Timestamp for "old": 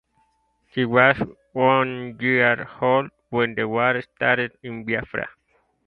2.81-3.11